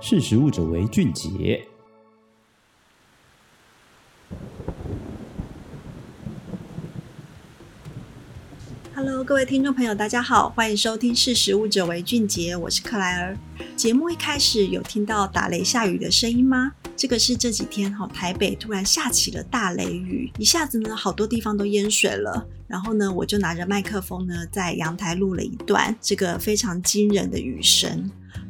[0.00, 1.66] 识食物者为俊杰。
[8.94, 13.36] Hello，各位听众朋友，大家好，欢迎收听《识食物者为俊杰》，我是克莱尔。
[13.74, 16.72] 节目一开始有听到打雷下雨的声音吗？
[16.96, 22.46] 这个是这几天哈，台北突然下起了大雷雨，一下子呢，好多地方都淹水了。
[22.68, 28.08] 然后呢，我就拿着麦克风呢，在阳台录了一段这个非常惊人的雨声。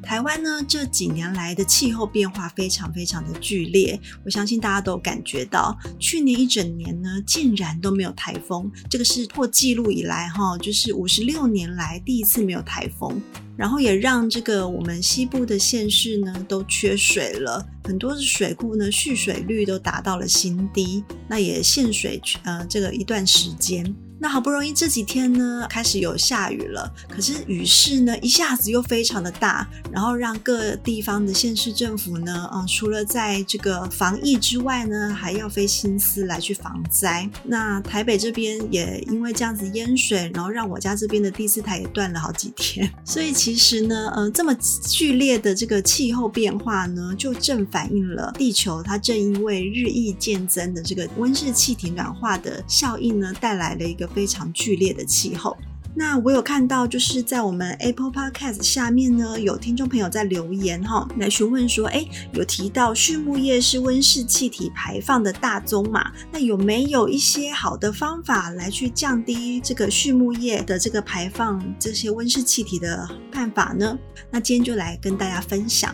[0.08, 13.20] 台湾呢，这几年来的气候变化非常非常的剧烈，我相信大家都感觉到，去年一整年呢，竟然都没有台风，这个是破纪录以来哈，就是五十六年来第一次没有台风，
[13.54, 23.94] 然后也让这个我们西部的县市呢都缺水了，很多的水库呢蓄水率都达到了新低，那也限水呃这个一段时间。
[24.20, 37.30] 那好不容易这几天呢，开始有下雨了，可是雨势呢一下子又非常的大，然后让各地方的县市政府呢，嗯，除了在这个防疫之外呢，还要费心思来去防灾。
[37.44, 42.92] 那台北这边也因为这样子淹水，然后让我家这边的第四台也断了好几天。
[43.06, 44.52] 所以其实呢，嗯，这么
[44.82, 54.07] 剧烈的这个气候变化呢，就正反映了地球它正因为日益渐增的这个温室气体暖化的效应呢，带来了一个。
[54.14, 55.56] 非常剧烈的气候。
[55.94, 66.12] 那我有看到，就是在我们 Apple Podcast 下面呢，有听众朋友在留言哈，来询问说，哎，有提到畜牧业是温室气体排放的大宗嘛？
[66.30, 73.98] 那有没有一些好的方法来去降低这个畜牧业的这个排放这些温室气体的办法呢？
[74.30, 75.92] 那今天就来跟大家分享。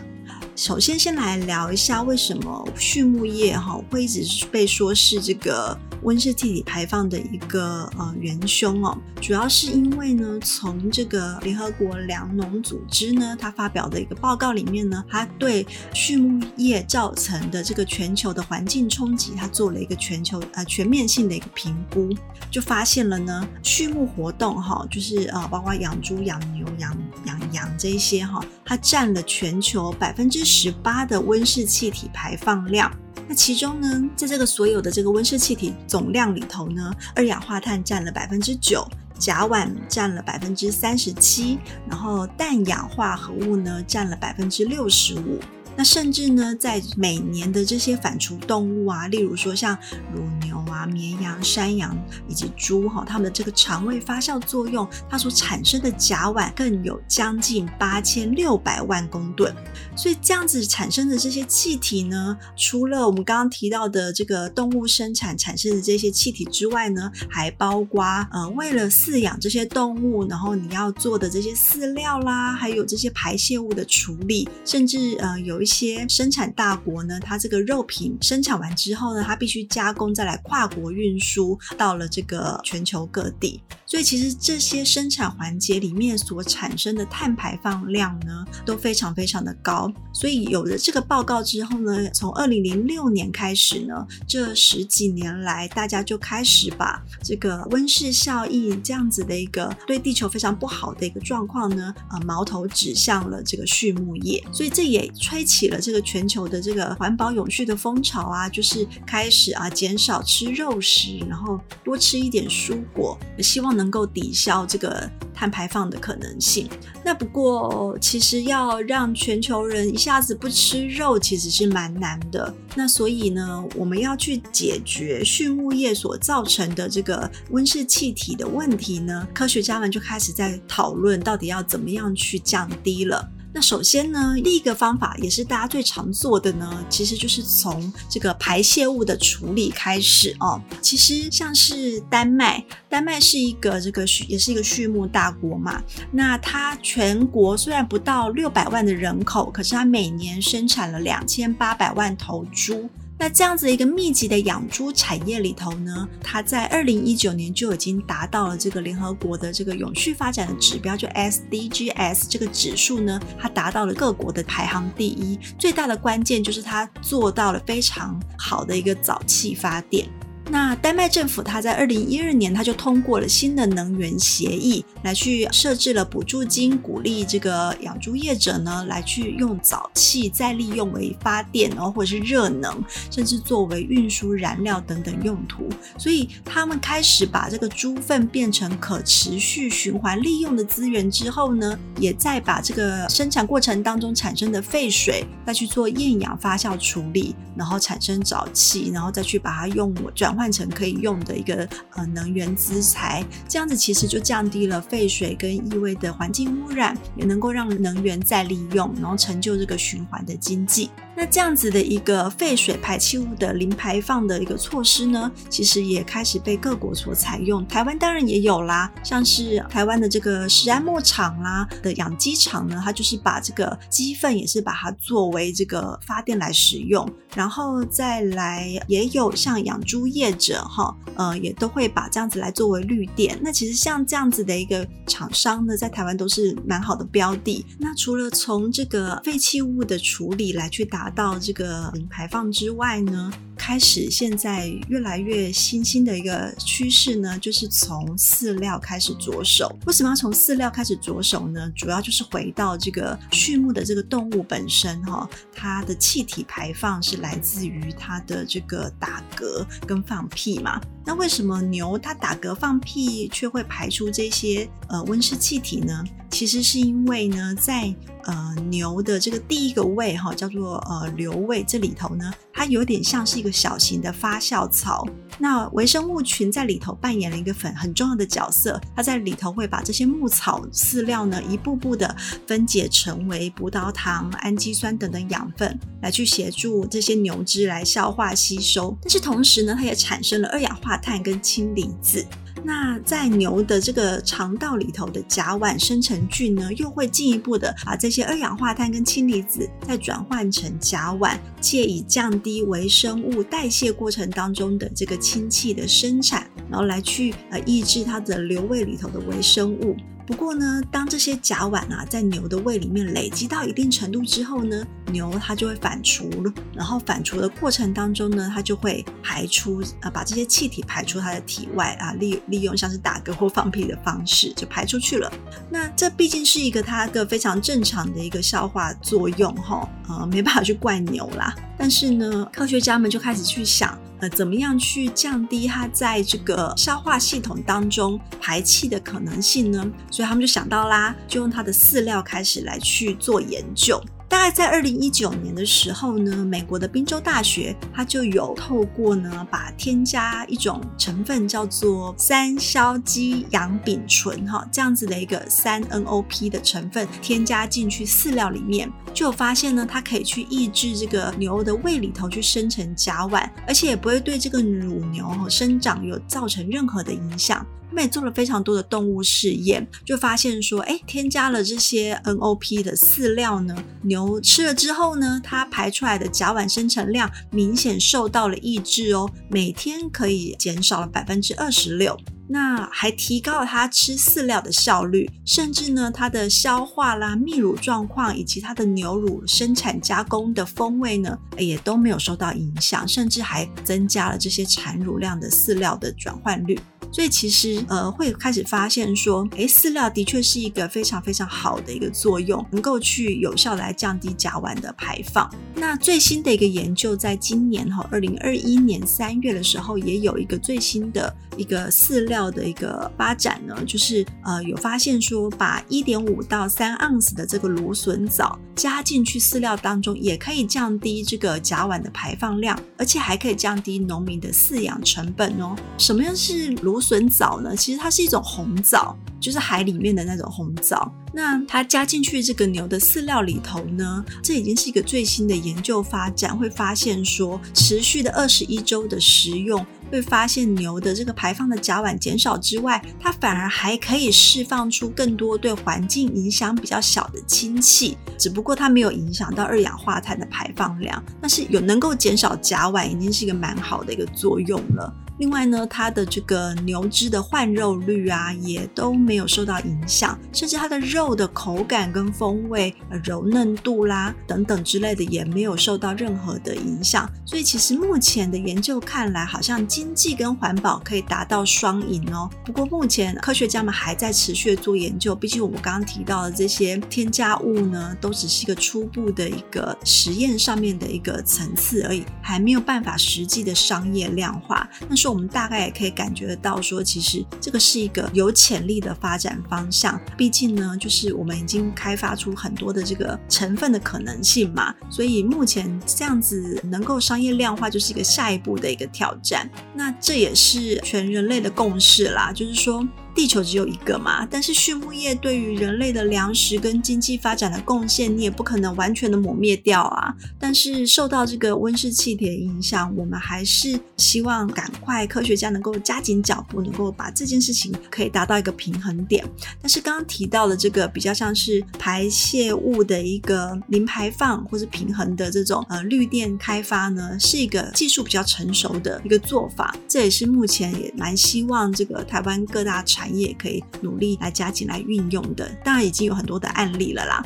[0.55, 5.77] 首先，先来聊一下为什么畜牧业哈会一直被说是这个。
[6.03, 15.65] 温室气体排放的一个呃元凶哦，主要是因为呢，从这个联合国粮农组织呢，它发表的一个报告里面呢，它对
[15.95, 22.15] 畜牧业造成的这个全球的环境冲击，它做了一个全球呃全面性的一个评估，
[22.51, 32.91] 就发现了呢，畜牧活动哈，就是呃包括养猪、养牛、养养氧这一些哈，它占了全球百分之十八的温室气体排放量。
[33.27, 41.57] 那其中呢，在这个所有的这个温室气体总量里头呢，二氧化碳占了百分之九，甲烷占了百分之三十七，
[41.89, 45.39] 然后氮氧化合物呢占了百分之六十五。
[45.77, 49.77] 那甚至呢，在每年的这些反刍动物啊，例如说像
[50.13, 51.95] 乳牛啊、绵羊、山羊
[52.29, 59.53] 以及猪哈，它们的这个肠胃发酵作用，它所产生的甲烷更有将近八千六百万公吨。
[59.97, 75.64] 所以这样子产生的这些气体呢，除了我们刚刚提到的这个动物生产产生的这些气体之外呢，还包括呃，为了饲养这些动物，然后你要做的这些饲料啦，还有这些排泄物的处理，甚至呃有。
[75.65, 83.59] 一些生产大国呢，它这个肉品生产完之后呢，它必须加工，再来跨国运输到了这个全球各地。
[83.87, 89.91] 所以其实这些生产环节里面所产生的碳排放量呢，都非常非常的高。
[90.13, 104.43] 所以有了这个报告之后呢，从二零零六年开始呢，这十几年来，大家就开始把这个温室效应这样子的一个对地球非常不好的一个状况呢，呃，矛头指向了这个畜牧业。
[104.51, 105.54] 所以这也吹起。
[105.55, 116.67] 起了这个全球的这个环保永续的风潮啊，就是开始啊减少吃肉食，然后多吃一点蔬果，希望能够抵消这个碳排放的可能性。
[117.05, 122.53] 那不过其实要让全球人一下子不吃肉，其实是蛮难的。
[122.75, 133.31] 那所以呢，我们要去解决畜牧业所造成的这个温室气体的问题呢，科学家们就开始在讨论到底要怎么样去降低了。
[133.55, 140.61] 那首先呢，第一个方法也是大家最常做的呢，其实就是从这个排泄物的处理开始哦。
[140.81, 145.81] 其实像是丹麦，丹麦是一个这个，也是一个畜牧大国嘛。
[146.11, 152.89] 那它全国虽然不到六百万的人口，可是它每年生产了两千八百万头猪。
[153.17, 165.39] 那这样子一个密集的养猪产业里头呢，它在二零一九年就已经达到了这个联合国的这个永续发展的指标，就 SDGs 这个指数呢，它达到了各国的排行第一。
[165.57, 170.05] 最大的关键就是它做到了非常好的一个早期发电。
[170.47, 185.67] 那丹麦政府它在二零一二年，它就通过了新的能源协议，来去设置了补助金，鼓励这个养猪业者呢，来去用沼气再利用为发电，然后或者是热能，甚至作为运输燃料等等用途。
[185.97, 200.34] 所以他们开始把这个猪粪变成可持续循环利用的资源之后呢，也再把这个生产过程当中产生的废水再去做厌氧发酵处理，然后产生沼气，然后再去把它用转。
[200.35, 210.89] 换成可以用的一个呃能源资材，这样子其实就降低了废水跟异味的环境污染，也能够让能源再利用，然后成就这个循环的经济。
[211.17, 217.65] 那这样子的一个废水排气物的零排放的一个措施呢，其实也开始被各国所采用。
[217.67, 233.37] 台湾当然也有啦，像是台湾的这个石安牧场啦的养鸡场呢，它就是把这个鸡粪也是把它作为这个发电来使用，然后再来也有像养猪业业者哈，呃，也都会把这样子来作为绿电。
[233.43, 237.63] 那其实像这样子的一个厂商呢，在台湾都是蛮好的标的。
[237.77, 240.85] 那除了从这个废弃物的处理来去。
[240.95, 249.75] 达到这个零排放之外呢，开始现在越来越新兴的一个趋势呢，就是从饲料开始着手。
[249.87, 251.69] 为什么要从饲料开始着手呢？
[251.75, 260.79] 主要就是回到这个畜牧的这个动物本身哈，它的气体排放是来自于它的这个打嗝跟放放屁嘛。
[261.05, 266.03] 那为什么牛它打嗝放屁却会排出这些呃温室气体呢？
[266.31, 272.33] 其实是因为呢，在呃牛的这个第一个胃哈，叫做呃瘤胃这里头呢，
[272.65, 275.07] 它有点像是一个小型的发酵槽。
[275.37, 282.15] 那微生物群在里头扮演了一个很很重要的角色，它在里头会把这些牧草饲料呢一步步的
[282.47, 288.97] 分解成为葡萄糖、氨基酸等等养分，来去协助这些牛只来消化吸收。
[288.99, 292.25] 但是同时呢，它也产生了二氧化碳跟氢离子。
[292.65, 309.95] 那在牛的这个肠道里头的甲烷生成菌呢，又会进一步的把这些二氧化碳跟氢离子再转换成甲烷，借以降低微生物代谢过程当中的这个氢气的生产，然后来去呃抑制它的瘤胃里头的微生物。
[310.25, 316.51] 不过呢，当这些甲烷啊在牛的胃里面累积到一定程度之后呢，牛它就会反刍了。
[316.73, 325.31] 然后反刍的过程当中呢，它就会排出啊，把这些气体排出它的体外啊，利利用像是打嗝或放屁的方式就排出去了。
[325.69, 331.53] 那这毕竟是一个它个非常正常的一个消化作用哈，呃，没办法去怪牛啦。
[331.77, 333.97] 但是呢，科学家们就开始去想。
[334.19, 339.85] 呃，怎么样去降低它在这个消化系统当中排气的可能性呢？
[340.09, 344.01] 所以他们就想到啦，就用它的饲料开始来去做研究。
[344.35, 367.65] 大概在二零一九年的时候呢，美国的宾州大学它就有透过呢，把添加一种成分叫做三硝基氧丙醇哈，这样子的一个三 NOP 的成分添加进去饲料里面，就有发现呢，它可以去抑制这个牛的胃里头去生成甲烷，而且也不会对这个乳牛生长有造成任何的影响。
[368.01, 396.79] 也做了非常多的动物试验，就发现说，哎，添加了这些 NOP 的饲料呢，牛吃了之后呢，它排出来的甲烷生成量明显受到了抑制哦，每天可以减少了百分之二十六，那还提高了它吃饲料的效率，甚至呢，它的消化啦、泌乳状况以及它的牛乳生产加工的风味呢，也都没有受到影响，甚至还增加了这些产乳量的饲料的转换率。
[397.11, 405.49] 所以其实呃会开始发现说，诶，饲料的确是一个非常非常好的一个作用，能够去有效来降低甲烷的排放。
[405.75, 425.75] 那最新的一个研究，在今年哈二零二一年三月的时候，也有一个最新的一个饲料的一个发展呢，就是呃有发现说，把一点五到三盎司的这个芦笋藻加进去饲料当中，也可以降低这个甲烷的排放量，而且还可以降低农民的饲养成本哦。
[425.97, 431.11] 什么样是芦笋藻呢，其实它是一种红藻，就是海里面的那种红藻。
[431.33, 455.13] 那它加进去这个牛的饲料里头呢，这已经是一个最新的研究发展，会发现说，持续的二十一周的食用，会发现牛的这个排放的甲烷减少之外，它反而还可以释放出更多对环境影响比较小的氢气，只不过它没有影响到二氧化碳的排放量，但是有能够减少甲烷，已经是一个蛮好的一个作用了。
[455.37, 467.29] 另外呢，它的这个牛脂的换肉率啊，也都没有受到影响，甚至它的肉的口感跟风味、柔嫩度啦等等之类的，也没有受到任何的影响。
[467.45, 472.49] 所以其实目前的研究看来，好像经济跟环保可以达到双赢哦。
[472.63, 484.87] 不过目前科学家们还在持续做研究，毕竟我们刚刚提到的这些添加物呢，都只是一个初步的一个实验上面的一个层次而已，还没有办法实际的商业量化。
[485.09, 490.21] 那是我们大概也可以感觉得到，说其实这个是一个有潜力的发展方向。
[490.37, 499.67] 毕竟呢，就是我们已经开发出很多的这个成分的可能性嘛，所以目前这样子能够商业量化，就是一个下一步的一个挑战。
[499.95, 503.03] 那这也是全人类的共识啦，就是说。
[503.35, 510.33] 地球只有一个嘛，但是畜牧业对于人类的粮食跟经济发展的贡献，你也不可能完全的抹灭掉啊。
[510.57, 519.45] 但是受到这个温室气体的影响，我们还是希望赶快科学家能够加紧脚步，能够把这件事情可以达到一个平衡点。
[519.81, 529.93] 但是刚刚提到的这个比较像是排泄物的一个零排放或是平衡的这种呃绿电开发呢，是一个技术比较成熟的一个做法。
[530.07, 537.43] 这也是目前也蛮希望这个台湾各大产业可以努力来加紧来运用的，当然已经有很多的案例了啦。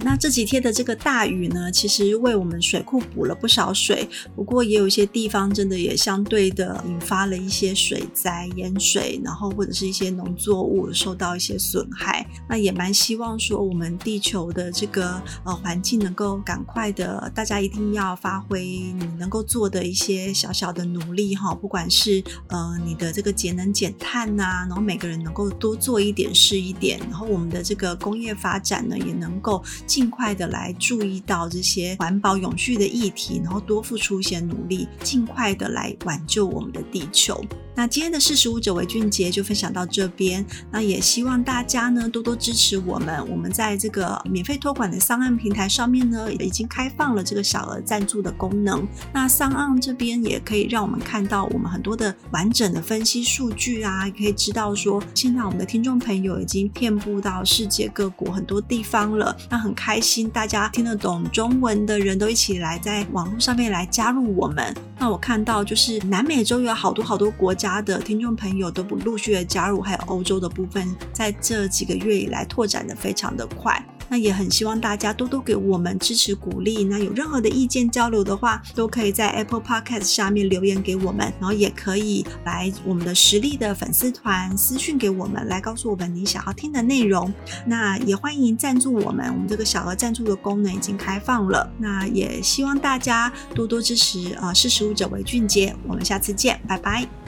[0.00, 12.26] 那这几天的这个大雨呢，其实为我们水库补了不少水，不过也有一些地方真的也相对的引发了一些水灾、淹水，然后或者是一些农作物受到一些损害。
[12.48, 29.62] 那也蛮希望说，我们地球的这个呃环境能够赶快的，大家一定要发挥你能够做的一些小小的努力哈，不管是呃你的这个节能减碳呐，然后每个人能够多做一点是一点，然后我们的这个工业发展呢也能够。
[29.86, 37.44] 尽快的来注意到这些环保永续的议题，然后多付出一些努力，尽快的来挽救我们的地球。
[37.74, 43.26] 那今天的四十五者为俊杰就分享到这边，那也希望大家呢多多支持我们。
[43.30, 48.86] 我们在这个免费托管的 SoundOn 平台上面呢，已经开放了这个小额赞助的功能。
[49.12, 59.34] 那 SoundOn 这边也可以让我们看到我们很多的完整的分析数据啊，也可以知道说现在我们的听众朋友已经遍布到世界各国很多地方了。
[59.48, 64.74] 那很开心，大家听得懂中文的人都一起来在网络上面来加入我们。
[64.98, 73.84] 那我看到就是南美洲有好多好多国家家的听众朋友都不陆续的加入，还有欧洲的部分，在这几个月以来拓展的非常的快。
[74.08, 76.84] 那也很希望大家多多给我们支持鼓励。
[76.84, 87.32] 那有任何的意见交流的话，都可以在 Apple Podcast 下面留言给我们，然后也可以来我们的实力的粉丝团私讯给我们，来告诉我们你想要听的内容。
[87.64, 91.72] 那也欢迎赞助我们，我们这个小额赞助的功能已经开放了。
[91.78, 94.52] 那也希望大家多多支持啊！
[94.52, 97.21] 识时务者为俊杰，我们下次见，拜拜。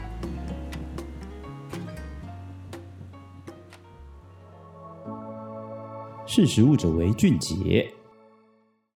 [6.34, 7.88] 识时务者为俊杰。